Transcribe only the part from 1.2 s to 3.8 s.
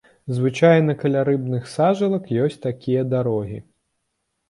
рыбных сажалак ёсць такія дарогі.